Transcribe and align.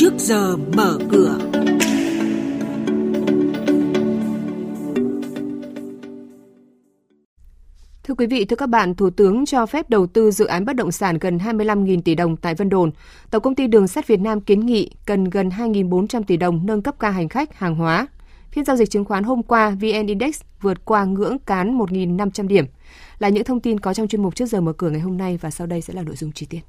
trước 0.00 0.12
giờ 0.18 0.56
mở 0.76 0.98
cửa. 1.10 1.38
Thưa 8.04 8.14
quý 8.14 8.26
vị, 8.26 8.44
thưa 8.44 8.56
các 8.56 8.68
bạn, 8.68 8.94
Thủ 8.94 9.10
tướng 9.10 9.46
cho 9.46 9.66
phép 9.66 9.90
đầu 9.90 10.06
tư 10.06 10.30
dự 10.30 10.46
án 10.46 10.64
bất 10.64 10.76
động 10.76 10.92
sản 10.92 11.18
gần 11.18 11.38
25.000 11.38 12.02
tỷ 12.02 12.14
đồng 12.14 12.36
tại 12.36 12.54
Vân 12.54 12.68
Đồn. 12.68 12.90
Tổng 13.30 13.42
công 13.42 13.54
ty 13.54 13.66
Đường 13.66 13.88
sắt 13.88 14.06
Việt 14.06 14.20
Nam 14.20 14.40
kiến 14.40 14.66
nghị 14.66 14.90
cần 15.06 15.24
gần 15.24 15.48
2.400 15.48 16.22
tỷ 16.22 16.36
đồng 16.36 16.66
nâng 16.66 16.82
cấp 16.82 16.94
ca 16.98 17.10
hành 17.10 17.28
khách, 17.28 17.54
hàng 17.54 17.74
hóa. 17.74 18.06
Phiên 18.50 18.64
giao 18.64 18.76
dịch 18.76 18.90
chứng 18.90 19.04
khoán 19.04 19.24
hôm 19.24 19.42
qua, 19.42 19.70
VN 19.70 20.06
Index 20.06 20.40
vượt 20.60 20.84
qua 20.84 21.04
ngưỡng 21.04 21.38
cán 21.38 21.78
1.500 21.78 22.46
điểm. 22.46 22.64
Là 23.18 23.28
những 23.28 23.44
thông 23.44 23.60
tin 23.60 23.80
có 23.80 23.94
trong 23.94 24.08
chuyên 24.08 24.22
mục 24.22 24.34
trước 24.34 24.46
giờ 24.46 24.60
mở 24.60 24.72
cửa 24.72 24.90
ngày 24.90 25.00
hôm 25.00 25.16
nay 25.16 25.38
và 25.40 25.50
sau 25.50 25.66
đây 25.66 25.80
sẽ 25.80 25.94
là 25.94 26.02
nội 26.02 26.16
dung 26.16 26.32
chi 26.32 26.46
tiết. 26.46 26.60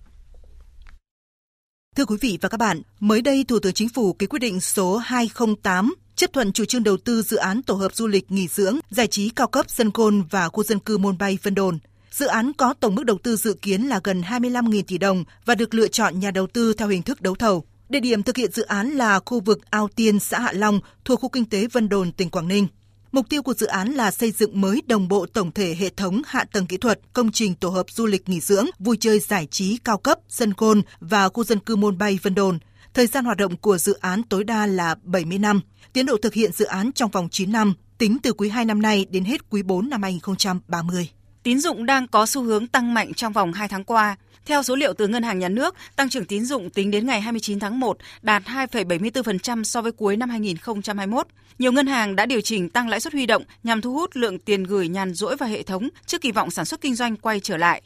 Thưa 1.97 2.05
quý 2.05 2.17
vị 2.21 2.37
và 2.41 2.49
các 2.49 2.57
bạn, 2.57 2.81
mới 2.99 3.21
đây 3.21 3.45
Thủ 3.47 3.59
tướng 3.59 3.73
Chính 3.73 3.89
phủ 3.89 4.13
ký 4.13 4.27
quyết 4.27 4.39
định 4.39 4.61
số 4.61 4.97
208 4.97 5.95
chấp 6.15 6.33
thuận 6.33 6.51
chủ 6.51 6.65
trương 6.65 6.83
đầu 6.83 6.97
tư 6.97 7.21
dự 7.21 7.37
án 7.37 7.61
tổ 7.63 7.73
hợp 7.73 7.95
du 7.95 8.07
lịch 8.07 8.31
nghỉ 8.31 8.47
dưỡng, 8.47 8.79
giải 8.89 9.07
trí 9.07 9.29
cao 9.29 9.47
cấp 9.47 9.65
sân 9.69 9.91
côn 9.91 10.23
và 10.29 10.49
khu 10.49 10.63
dân 10.63 10.79
cư 10.79 10.97
Môn 10.97 11.17
Bay 11.17 11.37
Vân 11.43 11.55
Đồn. 11.55 11.79
Dự 12.11 12.25
án 12.25 12.53
có 12.53 12.73
tổng 12.73 12.95
mức 12.95 13.03
đầu 13.03 13.17
tư 13.23 13.35
dự 13.35 13.53
kiến 13.53 13.81
là 13.81 13.99
gần 14.03 14.21
25.000 14.21 14.83
tỷ 14.87 14.97
đồng 14.97 15.23
và 15.45 15.55
được 15.55 15.73
lựa 15.73 15.87
chọn 15.87 16.19
nhà 16.19 16.31
đầu 16.31 16.47
tư 16.47 16.73
theo 16.73 16.87
hình 16.87 17.01
thức 17.01 17.21
đấu 17.21 17.35
thầu. 17.35 17.63
Địa 17.89 17.99
điểm 17.99 18.23
thực 18.23 18.37
hiện 18.37 18.51
dự 18.51 18.63
án 18.63 18.89
là 18.89 19.19
khu 19.25 19.39
vực 19.39 19.59
Ao 19.69 19.87
Tiên, 19.95 20.19
xã 20.19 20.39
Hạ 20.39 20.51
Long, 20.51 20.79
thuộc 21.05 21.19
khu 21.19 21.29
kinh 21.29 21.45
tế 21.45 21.67
Vân 21.67 21.89
Đồn, 21.89 22.11
tỉnh 22.11 22.29
Quảng 22.29 22.47
Ninh. 22.47 22.67
Mục 23.11 23.29
tiêu 23.29 23.43
của 23.43 23.53
dự 23.53 23.65
án 23.65 23.91
là 23.91 24.11
xây 24.11 24.31
dựng 24.31 24.61
mới 24.61 24.81
đồng 24.87 25.07
bộ 25.07 25.25
tổng 25.25 25.51
thể 25.51 25.75
hệ 25.79 25.89
thống 25.89 26.21
hạ 26.25 26.43
tầng 26.43 26.67
kỹ 26.67 26.77
thuật, 26.77 26.99
công 27.13 27.31
trình 27.31 27.55
tổ 27.55 27.69
hợp 27.69 27.85
du 27.89 28.05
lịch 28.05 28.29
nghỉ 28.29 28.39
dưỡng, 28.39 28.65
vui 28.79 28.97
chơi 28.99 29.19
giải 29.19 29.47
trí 29.51 29.77
cao 29.77 29.97
cấp, 29.97 30.19
sân 30.29 30.53
côn 30.53 30.81
và 30.99 31.29
khu 31.29 31.43
dân 31.43 31.59
cư 31.59 31.75
môn 31.75 31.97
bay 31.97 32.19
Vân 32.23 32.35
Đồn. 32.35 32.59
Thời 32.93 33.07
gian 33.07 33.25
hoạt 33.25 33.37
động 33.37 33.57
của 33.57 33.77
dự 33.77 33.93
án 33.93 34.23
tối 34.23 34.43
đa 34.43 34.65
là 34.65 34.95
70 35.03 35.37
năm. 35.37 35.61
Tiến 35.93 36.05
độ 36.05 36.17
thực 36.21 36.33
hiện 36.33 36.51
dự 36.51 36.65
án 36.65 36.91
trong 36.91 37.11
vòng 37.11 37.29
9 37.31 37.51
năm, 37.51 37.73
tính 37.97 38.17
từ 38.23 38.33
quý 38.33 38.49
2 38.49 38.65
năm 38.65 38.81
nay 38.81 39.05
đến 39.09 39.25
hết 39.25 39.49
quý 39.49 39.63
4 39.63 39.89
năm 39.89 40.03
2030. 40.03 41.09
Tín 41.43 41.59
dụng 41.59 41.85
đang 41.85 42.07
có 42.07 42.25
xu 42.25 42.43
hướng 42.43 42.67
tăng 42.67 42.93
mạnh 42.93 43.13
trong 43.13 43.33
vòng 43.33 43.53
2 43.53 43.67
tháng 43.67 43.83
qua. 43.83 44.15
Theo 44.45 44.63
số 44.63 44.75
liệu 44.75 44.93
từ 44.93 45.07
Ngân 45.07 45.23
hàng 45.23 45.39
Nhà 45.39 45.49
nước, 45.49 45.75
tăng 45.95 46.09
trưởng 46.09 46.25
tín 46.25 46.45
dụng 46.45 46.69
tính 46.69 46.91
đến 46.91 47.05
ngày 47.05 47.21
29 47.21 47.59
tháng 47.59 47.79
1 47.79 47.97
đạt 48.21 48.43
2,74% 48.43 49.63
so 49.63 49.81
với 49.81 49.91
cuối 49.91 50.17
năm 50.17 50.29
2021. 50.29 51.27
Nhiều 51.59 51.71
ngân 51.71 51.87
hàng 51.87 52.15
đã 52.15 52.25
điều 52.25 52.41
chỉnh 52.41 52.69
tăng 52.69 52.89
lãi 52.89 52.99
suất 52.99 53.13
huy 53.13 53.25
động 53.25 53.43
nhằm 53.63 53.81
thu 53.81 53.93
hút 53.93 54.09
lượng 54.13 54.39
tiền 54.39 54.63
gửi 54.63 54.87
nhàn 54.87 55.13
rỗi 55.13 55.35
vào 55.35 55.49
hệ 55.49 55.63
thống 55.63 55.89
trước 56.05 56.21
kỳ 56.21 56.31
vọng 56.31 56.51
sản 56.51 56.65
xuất 56.65 56.81
kinh 56.81 56.95
doanh 56.95 57.17
quay 57.17 57.39
trở 57.39 57.57
lại. 57.57 57.81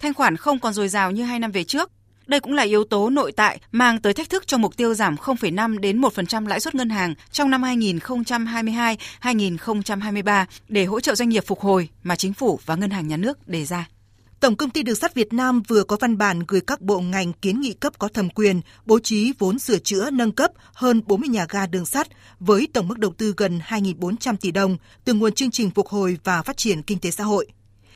Thanh 0.00 0.14
khoản 0.14 0.36
không 0.36 0.58
còn 0.58 0.72
dồi 0.72 0.88
dào 0.88 1.10
như 1.10 1.22
hai 1.22 1.38
năm 1.38 1.52
về 1.52 1.64
trước. 1.64 1.90
Đây 2.26 2.40
cũng 2.40 2.54
là 2.54 2.62
yếu 2.62 2.84
tố 2.84 3.10
nội 3.10 3.32
tại 3.32 3.60
mang 3.72 4.00
tới 4.00 4.14
thách 4.14 4.30
thức 4.30 4.46
cho 4.46 4.58
mục 4.58 4.76
tiêu 4.76 4.94
giảm 4.94 5.14
0,5 5.14 5.78
đến 5.78 6.00
1% 6.00 6.46
lãi 6.46 6.60
suất 6.60 6.74
ngân 6.74 6.90
hàng 6.90 7.14
trong 7.30 7.50
năm 7.50 7.62
2022-2023 7.62 10.46
để 10.68 10.84
hỗ 10.84 11.00
trợ 11.00 11.14
doanh 11.14 11.28
nghiệp 11.28 11.44
phục 11.46 11.60
hồi 11.60 11.88
mà 12.02 12.16
chính 12.16 12.32
phủ 12.32 12.60
và 12.66 12.76
ngân 12.76 12.90
hàng 12.90 13.08
nhà 13.08 13.16
nước 13.16 13.48
đề 13.48 13.64
ra. 13.64 13.88
Tổng 14.40 14.56
công 14.56 14.70
ty 14.70 14.82
Đường 14.82 14.96
sắt 14.96 15.14
Việt 15.14 15.32
Nam 15.32 15.62
vừa 15.68 15.82
có 15.82 15.96
văn 16.00 16.18
bản 16.18 16.40
gửi 16.48 16.60
các 16.60 16.80
bộ 16.80 17.00
ngành 17.00 17.32
kiến 17.32 17.60
nghị 17.60 17.72
cấp 17.72 17.92
có 17.98 18.08
thẩm 18.08 18.30
quyền 18.30 18.60
bố 18.86 18.98
trí 18.98 19.32
vốn 19.38 19.58
sửa 19.58 19.78
chữa 19.78 20.10
nâng 20.10 20.32
cấp 20.32 20.50
hơn 20.74 21.02
40 21.06 21.28
nhà 21.28 21.46
ga 21.48 21.66
đường 21.66 21.86
sắt 21.86 22.08
với 22.40 22.68
tổng 22.72 22.88
mức 22.88 22.98
đầu 22.98 23.12
tư 23.18 23.34
gần 23.36 23.60
2.400 23.66 24.36
tỷ 24.36 24.50
đồng 24.50 24.76
từ 25.04 25.14
nguồn 25.14 25.32
chương 25.32 25.50
trình 25.50 25.70
phục 25.70 25.88
hồi 25.88 26.18
và 26.24 26.42
phát 26.42 26.56
triển 26.56 26.82
kinh 26.82 26.98
tế 26.98 27.10
xã 27.10 27.24
hội. 27.24 27.46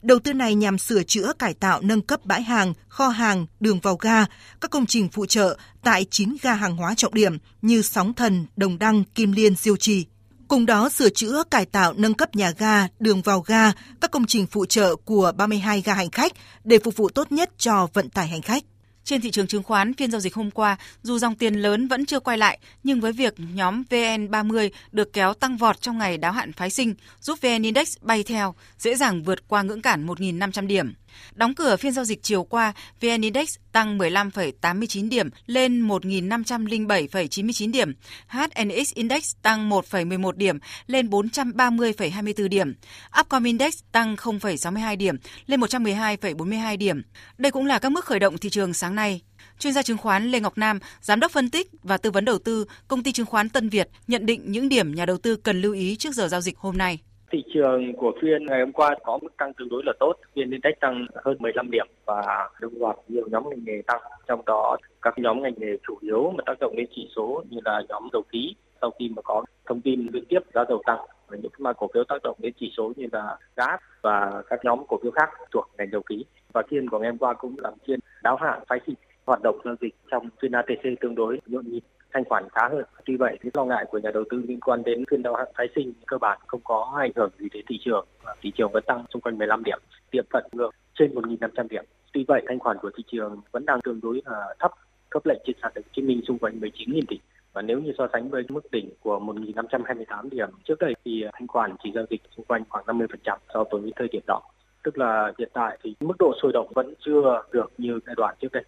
Đầu 0.02 0.18
tư 0.18 0.32
này 0.32 0.54
nhằm 0.54 0.78
sửa 0.78 1.02
chữa, 1.02 1.32
cải 1.38 1.54
tạo, 1.54 1.80
nâng 1.82 2.02
cấp 2.02 2.24
bãi 2.24 2.42
hàng, 2.42 2.74
kho 2.88 3.08
hàng, 3.08 3.46
đường 3.60 3.80
vào 3.80 3.96
ga, 3.96 4.24
các 4.60 4.70
công 4.70 4.86
trình 4.86 5.08
phụ 5.08 5.26
trợ 5.26 5.56
tại 5.82 6.06
9 6.10 6.36
ga 6.42 6.54
hàng 6.54 6.76
hóa 6.76 6.94
trọng 6.94 7.14
điểm 7.14 7.38
như 7.62 7.82
Sóng 7.82 8.14
Thần, 8.14 8.46
Đồng 8.56 8.78
Đăng, 8.78 9.04
Kim 9.04 9.32
Liên, 9.32 9.54
Diêu 9.54 9.76
Trì. 9.76 10.06
Cùng 10.48 10.66
đó 10.66 10.88
sửa 10.88 11.10
chữa, 11.10 11.42
cải 11.50 11.64
tạo, 11.64 11.92
nâng 11.96 12.14
cấp 12.14 12.36
nhà 12.36 12.52
ga, 12.58 12.88
đường 12.98 13.22
vào 13.22 13.40
ga, 13.40 13.72
các 14.00 14.10
công 14.10 14.26
trình 14.26 14.46
phụ 14.46 14.66
trợ 14.66 14.96
của 14.96 15.32
32 15.36 15.80
ga 15.80 15.94
hành 15.94 16.10
khách 16.10 16.32
để 16.64 16.78
phục 16.84 16.96
vụ 16.96 17.08
tốt 17.08 17.32
nhất 17.32 17.50
cho 17.58 17.88
vận 17.92 18.08
tải 18.10 18.28
hành 18.28 18.42
khách. 18.42 18.64
Trên 19.04 19.20
thị 19.20 19.30
trường 19.30 19.46
chứng 19.46 19.62
khoán, 19.62 19.94
phiên 19.94 20.10
giao 20.10 20.20
dịch 20.20 20.34
hôm 20.34 20.50
qua, 20.50 20.76
dù 21.02 21.18
dòng 21.18 21.34
tiền 21.34 21.54
lớn 21.54 21.88
vẫn 21.88 22.06
chưa 22.06 22.20
quay 22.20 22.38
lại, 22.38 22.58
nhưng 22.82 23.00
với 23.00 23.12
việc 23.12 23.34
nhóm 23.54 23.82
VN30 23.90 24.70
được 24.92 25.12
kéo 25.12 25.34
tăng 25.34 25.56
vọt 25.56 25.80
trong 25.80 25.98
ngày 25.98 26.18
đáo 26.18 26.32
hạn 26.32 26.52
phái 26.52 26.70
sinh, 26.70 26.94
giúp 27.20 27.38
VN 27.42 27.62
Index 27.62 27.96
bay 28.00 28.22
theo, 28.22 28.54
dễ 28.78 28.94
dàng 28.94 29.22
vượt 29.22 29.48
qua 29.48 29.62
ngưỡng 29.62 29.82
cản 29.82 30.06
1.500 30.06 30.66
điểm. 30.66 30.92
Đóng 31.34 31.54
cửa 31.54 31.76
phiên 31.76 31.92
giao 31.92 32.04
dịch 32.04 32.22
chiều 32.22 32.44
qua, 32.44 32.72
VN 33.00 33.20
Index 33.20 33.54
tăng 33.72 33.98
15,89 33.98 35.08
điểm 35.08 35.28
lên 35.46 35.88
1.507,99 35.88 37.72
điểm. 37.72 37.92
HNX 38.28 38.94
Index 38.94 39.32
tăng 39.42 39.70
1,11 39.70 40.32
điểm 40.32 40.58
lên 40.86 41.08
430,24 41.08 42.48
điểm. 42.48 42.74
Upcom 43.20 43.44
Index 43.44 43.78
tăng 43.92 44.14
0,62 44.14 44.96
điểm 44.96 45.16
lên 45.46 45.60
112,42 45.60 46.76
điểm. 46.78 47.02
Đây 47.38 47.52
cũng 47.52 47.66
là 47.66 47.78
các 47.78 47.92
mức 47.92 48.04
khởi 48.04 48.18
động 48.18 48.38
thị 48.38 48.50
trường 48.50 48.74
sáng 48.74 48.94
nay. 48.94 49.20
Chuyên 49.58 49.72
gia 49.72 49.82
chứng 49.82 49.98
khoán 49.98 50.30
Lê 50.30 50.40
Ngọc 50.40 50.58
Nam, 50.58 50.78
giám 51.00 51.20
đốc 51.20 51.32
phân 51.32 51.50
tích 51.50 51.70
và 51.82 51.96
tư 51.96 52.10
vấn 52.10 52.24
đầu 52.24 52.38
tư, 52.38 52.64
công 52.88 53.02
ty 53.02 53.12
chứng 53.12 53.26
khoán 53.26 53.48
Tân 53.48 53.68
Việt 53.68 53.88
nhận 54.06 54.26
định 54.26 54.52
những 54.52 54.68
điểm 54.68 54.94
nhà 54.94 55.06
đầu 55.06 55.16
tư 55.16 55.36
cần 55.36 55.60
lưu 55.60 55.72
ý 55.72 55.96
trước 55.96 56.14
giờ 56.14 56.28
giao 56.28 56.40
dịch 56.40 56.58
hôm 56.58 56.78
nay. 56.78 56.98
Thị 57.30 57.44
trường 57.54 57.92
của 57.96 58.12
phiên 58.22 58.46
ngày 58.46 58.60
hôm 58.60 58.72
qua 58.72 58.94
có 59.04 59.18
mức 59.22 59.36
tăng 59.36 59.52
tương 59.54 59.68
đối 59.68 59.82
là 59.86 59.92
tốt, 60.00 60.12
phiên 60.34 60.50
index 60.50 60.72
tăng 60.80 61.06
hơn 61.24 61.36
15 61.40 61.70
điểm 61.70 61.86
và 62.04 62.48
đồng 62.60 62.72
loạt 62.80 62.96
nhiều 63.08 63.24
nhóm 63.30 63.50
ngành 63.50 63.64
nghề 63.64 63.82
tăng, 63.86 64.00
trong 64.28 64.42
đó 64.46 64.76
các 65.02 65.18
nhóm 65.18 65.42
ngành 65.42 65.54
nghề 65.56 65.76
chủ 65.86 65.98
yếu 66.00 66.30
mà 66.36 66.42
tác 66.46 66.54
động 66.60 66.76
đến 66.76 66.86
chỉ 66.94 67.10
số 67.16 67.42
như 67.50 67.58
là 67.64 67.82
nhóm 67.88 68.08
dầu 68.12 68.22
khí 68.32 68.54
sau 68.80 68.90
khi 68.98 69.10
mà 69.16 69.22
có 69.22 69.44
thông 69.66 69.80
tin 69.80 70.06
liên 70.12 70.24
tiếp 70.24 70.38
giá 70.54 70.64
dầu 70.68 70.82
tăng 70.86 70.98
và 71.28 71.36
những 71.42 71.52
mà 71.58 71.72
cổ 71.72 71.88
phiếu 71.94 72.04
tác 72.04 72.22
động 72.22 72.36
đến 72.38 72.52
chỉ 72.60 72.72
số 72.76 72.92
như 72.96 73.06
là 73.12 73.36
gas 73.56 73.80
và 74.02 74.42
các 74.50 74.60
nhóm 74.64 74.86
cổ 74.88 74.98
phiếu 75.02 75.10
khác 75.10 75.30
thuộc 75.52 75.70
ngành 75.78 75.90
dầu 75.92 76.02
khí. 76.02 76.24
Và 76.52 76.62
phiên 76.68 76.88
của 76.88 76.98
ngày 76.98 77.10
hôm 77.10 77.18
qua 77.18 77.34
cũng 77.34 77.54
là 77.58 77.70
phiên 77.86 78.00
đáo 78.22 78.36
hạn 78.36 78.60
phái 78.68 78.80
sinh 78.86 78.94
hoạt 79.26 79.42
động 79.42 79.60
giao 79.64 79.74
dịch 79.80 79.94
trong 80.10 80.28
phiên 80.42 80.52
ATC 80.52 81.00
tương 81.00 81.14
đối 81.14 81.40
nhộn 81.46 81.64
nhịp 81.66 81.80
thanh 82.12 82.24
khoản 82.24 82.48
khá 82.52 82.68
hơn. 82.68 82.84
Tuy 83.04 83.16
vậy, 83.16 83.38
thì 83.42 83.50
lo 83.54 83.64
ngại 83.64 83.84
của 83.90 83.98
nhà 83.98 84.10
đầu 84.14 84.24
tư 84.30 84.42
liên 84.48 84.60
quan 84.60 84.82
đến 84.84 85.04
phiên 85.10 85.22
đáo 85.22 85.34
hạn 85.34 85.46
phái 85.56 85.68
sinh 85.74 85.92
cơ 86.06 86.18
bản 86.18 86.38
không 86.46 86.60
có 86.64 86.92
ảnh 87.00 87.12
hưởng 87.16 87.30
gì 87.38 87.48
đến 87.52 87.64
thị 87.68 87.78
trường. 87.84 88.06
Thị 88.40 88.52
trường 88.54 88.72
vẫn 88.72 88.84
tăng 88.86 89.04
xung 89.12 89.22
quanh 89.22 89.38
15 89.38 89.64
điểm, 89.64 89.78
tiệm 90.10 90.24
cận 90.30 90.44
ngược 90.52 90.70
trên 90.94 91.14
1.500 91.14 91.68
điểm. 91.68 91.84
Tuy 92.12 92.24
vậy, 92.28 92.42
thanh 92.46 92.58
khoản 92.58 92.76
của 92.82 92.90
thị 92.96 93.04
trường 93.06 93.40
vẫn 93.52 93.66
đang 93.66 93.80
tương 93.80 94.00
đối 94.00 94.22
là 94.26 94.54
thấp, 94.58 94.72
cấp 95.10 95.26
lệnh 95.26 95.38
trên 95.44 95.56
sàn 95.62 95.72
Hồ 95.76 95.82
Chí 95.92 96.02
Minh 96.02 96.20
xung 96.28 96.38
quanh 96.38 96.60
19.000 96.60 97.02
tỷ. 97.08 97.18
Và 97.52 97.62
nếu 97.62 97.80
như 97.80 97.92
so 97.98 98.08
sánh 98.12 98.30
với 98.30 98.42
mức 98.48 98.70
đỉnh 98.70 98.90
của 99.00 99.18
1.528 99.18 100.28
điểm 100.30 100.48
trước 100.64 100.78
đây 100.78 100.94
thì 101.04 101.24
thanh 101.32 101.46
khoản 101.46 101.74
chỉ 101.82 101.92
giao 101.94 102.04
dịch 102.10 102.22
xung 102.36 102.44
quanh 102.44 102.62
khoảng 102.68 102.84
50% 102.84 103.36
so 103.54 103.64
với 103.70 103.92
thời 103.96 104.08
điểm 104.08 104.22
đó. 104.26 104.40
Tức 104.82 104.98
là 104.98 105.32
hiện 105.38 105.48
tại 105.52 105.78
thì 105.82 105.94
mức 106.00 106.14
độ 106.18 106.32
sôi 106.42 106.52
động 106.52 106.72
vẫn 106.74 106.94
chưa 107.00 107.42
được 107.52 107.72
như 107.78 108.00
giai 108.06 108.14
đoạn 108.16 108.34
trước 108.40 108.52
đây. 108.52 108.64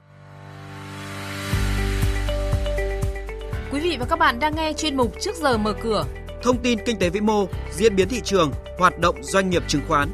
Quý 3.72 3.80
vị 3.80 3.96
và 4.00 4.06
các 4.06 4.18
bạn 4.18 4.38
đang 4.38 4.56
nghe 4.56 4.72
chuyên 4.72 4.96
mục 4.96 5.12
Trước 5.20 5.36
giờ 5.36 5.58
mở 5.58 5.74
cửa. 5.82 6.04
Thông 6.42 6.62
tin 6.62 6.78
kinh 6.86 6.98
tế 6.98 7.10
vĩ 7.10 7.20
mô, 7.20 7.46
diễn 7.72 7.96
biến 7.96 8.08
thị 8.08 8.20
trường, 8.24 8.52
hoạt 8.78 8.98
động 8.98 9.16
doanh 9.22 9.50
nghiệp 9.50 9.62
chứng 9.68 9.82
khoán. 9.88 10.08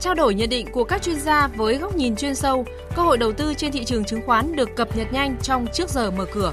Trao 0.00 0.14
đổi 0.14 0.34
nhận 0.34 0.48
định 0.48 0.66
của 0.72 0.84
các 0.84 1.02
chuyên 1.02 1.20
gia 1.20 1.48
với 1.48 1.78
góc 1.78 1.96
nhìn 1.96 2.16
chuyên 2.16 2.34
sâu, 2.34 2.66
cơ 2.96 3.02
hội 3.02 3.18
đầu 3.18 3.32
tư 3.32 3.54
trên 3.54 3.72
thị 3.72 3.84
trường 3.84 4.04
chứng 4.04 4.20
khoán 4.26 4.56
được 4.56 4.68
cập 4.76 4.96
nhật 4.96 5.12
nhanh 5.12 5.36
trong 5.42 5.66
Trước 5.74 5.90
giờ 5.90 6.10
mở 6.10 6.26
cửa. 6.32 6.52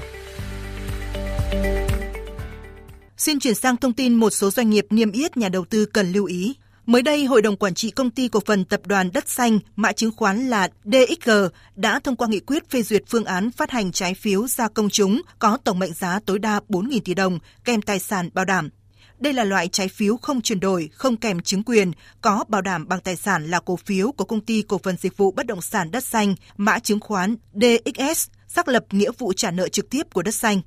Xin 3.16 3.40
chuyển 3.40 3.54
sang 3.54 3.76
thông 3.76 3.92
tin 3.92 4.14
một 4.14 4.30
số 4.30 4.50
doanh 4.50 4.70
nghiệp 4.70 4.86
niêm 4.90 5.12
yết 5.12 5.36
nhà 5.36 5.48
đầu 5.48 5.64
tư 5.64 5.86
cần 5.86 6.12
lưu 6.12 6.24
ý. 6.24 6.54
Mới 6.88 7.02
đây, 7.02 7.24
Hội 7.24 7.42
đồng 7.42 7.56
Quản 7.56 7.74
trị 7.74 7.90
Công 7.90 8.10
ty 8.10 8.28
Cổ 8.28 8.40
phần 8.46 8.64
Tập 8.64 8.80
đoàn 8.86 9.10
Đất 9.14 9.28
Xanh, 9.28 9.58
mã 9.76 9.92
chứng 9.92 10.10
khoán 10.16 10.48
là 10.48 10.68
DXG, 10.84 11.30
đã 11.76 12.00
thông 12.00 12.16
qua 12.16 12.28
nghị 12.28 12.40
quyết 12.40 12.70
phê 12.70 12.82
duyệt 12.82 13.02
phương 13.06 13.24
án 13.24 13.50
phát 13.50 13.70
hành 13.70 13.92
trái 13.92 14.14
phiếu 14.14 14.46
ra 14.46 14.68
công 14.68 14.90
chúng 14.90 15.22
có 15.38 15.58
tổng 15.64 15.78
mệnh 15.78 15.92
giá 15.92 16.20
tối 16.26 16.38
đa 16.38 16.60
4.000 16.68 17.00
tỷ 17.04 17.14
đồng, 17.14 17.38
kèm 17.64 17.82
tài 17.82 17.98
sản 17.98 18.30
bảo 18.34 18.44
đảm. 18.44 18.70
Đây 19.18 19.32
là 19.32 19.44
loại 19.44 19.68
trái 19.68 19.88
phiếu 19.88 20.16
không 20.16 20.40
chuyển 20.40 20.60
đổi, 20.60 20.90
không 20.92 21.16
kèm 21.16 21.40
chứng 21.40 21.62
quyền, 21.62 21.92
có 22.20 22.44
bảo 22.48 22.62
đảm 22.62 22.88
bằng 22.88 23.00
tài 23.00 23.16
sản 23.16 23.50
là 23.50 23.60
cổ 23.60 23.76
phiếu 23.76 24.12
của 24.12 24.24
công 24.24 24.40
ty 24.40 24.62
cổ 24.62 24.80
phần 24.82 24.96
dịch 24.96 25.16
vụ 25.16 25.30
bất 25.30 25.46
động 25.46 25.60
sản 25.60 25.90
Đất 25.90 26.04
Xanh, 26.04 26.34
mã 26.56 26.78
chứng 26.78 27.00
khoán 27.00 27.36
DXS, 27.54 28.28
xác 28.48 28.68
lập 28.68 28.84
nghĩa 28.90 29.10
vụ 29.18 29.32
trả 29.32 29.50
nợ 29.50 29.68
trực 29.68 29.90
tiếp 29.90 30.02
của 30.12 30.22
Đất 30.22 30.34
Xanh. 30.34 30.60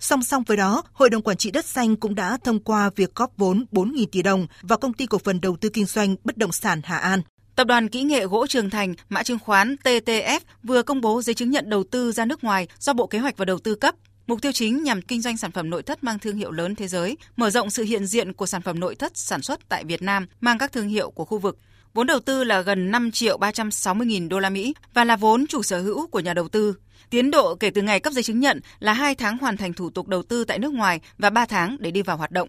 Song 0.00 0.22
song 0.22 0.42
với 0.46 0.56
đó, 0.56 0.82
Hội 0.92 1.10
đồng 1.10 1.22
Quản 1.22 1.36
trị 1.36 1.50
Đất 1.50 1.64
Xanh 1.64 1.96
cũng 1.96 2.14
đã 2.14 2.38
thông 2.44 2.60
qua 2.60 2.90
việc 2.96 3.14
góp 3.14 3.32
vốn 3.36 3.66
4.000 3.72 4.06
tỷ 4.12 4.22
đồng 4.22 4.46
vào 4.62 4.78
công 4.78 4.92
ty 4.92 5.06
cổ 5.06 5.18
phần 5.18 5.40
đầu 5.40 5.56
tư 5.56 5.68
kinh 5.68 5.86
doanh 5.86 6.16
bất 6.24 6.36
động 6.36 6.52
sản 6.52 6.80
Hà 6.84 6.96
An. 6.96 7.20
Tập 7.56 7.66
đoàn 7.66 7.88
Kỹ 7.88 8.02
nghệ 8.02 8.26
gỗ 8.26 8.46
Trường 8.46 8.70
Thành, 8.70 8.94
mã 9.08 9.22
chứng 9.22 9.38
khoán 9.38 9.76
TTF 9.84 10.40
vừa 10.62 10.82
công 10.82 11.00
bố 11.00 11.22
giấy 11.22 11.34
chứng 11.34 11.50
nhận 11.50 11.70
đầu 11.70 11.84
tư 11.84 12.12
ra 12.12 12.24
nước 12.24 12.44
ngoài 12.44 12.68
do 12.78 12.92
Bộ 12.92 13.06
Kế 13.06 13.18
hoạch 13.18 13.36
và 13.36 13.44
Đầu 13.44 13.58
tư 13.58 13.74
cấp. 13.74 13.94
Mục 14.26 14.42
tiêu 14.42 14.52
chính 14.52 14.82
nhằm 14.82 15.02
kinh 15.02 15.22
doanh 15.22 15.36
sản 15.36 15.50
phẩm 15.50 15.70
nội 15.70 15.82
thất 15.82 16.04
mang 16.04 16.18
thương 16.18 16.36
hiệu 16.36 16.50
lớn 16.50 16.74
thế 16.74 16.88
giới, 16.88 17.16
mở 17.36 17.50
rộng 17.50 17.70
sự 17.70 17.82
hiện 17.82 18.06
diện 18.06 18.32
của 18.32 18.46
sản 18.46 18.62
phẩm 18.62 18.80
nội 18.80 18.94
thất 18.94 19.12
sản 19.14 19.42
xuất 19.42 19.68
tại 19.68 19.84
Việt 19.84 20.02
Nam 20.02 20.26
mang 20.40 20.58
các 20.58 20.72
thương 20.72 20.88
hiệu 20.88 21.10
của 21.10 21.24
khu 21.24 21.38
vực. 21.38 21.58
Vốn 21.96 22.06
đầu 22.06 22.20
tư 22.20 22.44
là 22.44 22.60
gần 22.60 22.90
5 22.90 23.10
triệu 23.10 23.38
360 23.38 24.06
nghìn 24.06 24.28
đô 24.28 24.38
la 24.38 24.50
Mỹ 24.50 24.74
và 24.94 25.04
là 25.04 25.16
vốn 25.16 25.46
chủ 25.46 25.62
sở 25.62 25.80
hữu 25.80 26.06
của 26.06 26.20
nhà 26.20 26.34
đầu 26.34 26.48
tư. 26.48 26.74
Tiến 27.10 27.30
độ 27.30 27.54
kể 27.54 27.70
từ 27.70 27.82
ngày 27.82 28.00
cấp 28.00 28.12
giấy 28.12 28.22
chứng 28.22 28.40
nhận 28.40 28.60
là 28.78 28.92
2 28.92 29.14
tháng 29.14 29.38
hoàn 29.38 29.56
thành 29.56 29.72
thủ 29.72 29.90
tục 29.90 30.08
đầu 30.08 30.22
tư 30.22 30.44
tại 30.44 30.58
nước 30.58 30.72
ngoài 30.72 31.00
và 31.18 31.30
3 31.30 31.46
tháng 31.46 31.76
để 31.80 31.90
đi 31.90 32.02
vào 32.02 32.16
hoạt 32.16 32.30
động. 32.30 32.48